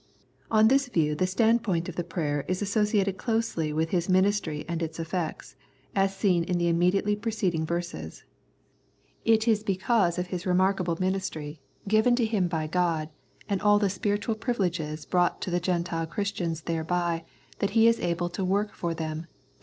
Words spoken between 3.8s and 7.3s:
his ministry and its effects, as seen in the immediately